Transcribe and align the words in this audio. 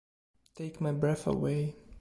Take 0.55 0.81
My 0.81 0.93
Breath 0.93 1.27
Away 1.27 1.75